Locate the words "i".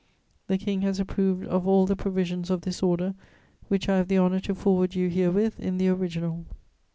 3.87-3.97